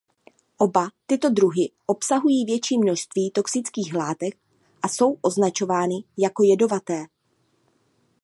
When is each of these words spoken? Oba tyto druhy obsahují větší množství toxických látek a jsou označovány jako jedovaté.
Oba 0.57 0.89
tyto 1.07 1.29
druhy 1.29 1.69
obsahují 1.85 2.45
větší 2.45 2.77
množství 2.77 3.31
toxických 3.31 3.93
látek 3.93 4.37
a 4.81 4.87
jsou 4.87 5.17
označovány 5.21 5.95
jako 6.17 6.43
jedovaté. 6.43 7.05